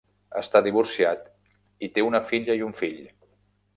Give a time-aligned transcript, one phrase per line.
[0.39, 1.29] Està divorciat
[1.89, 2.99] i té una filla i un fill.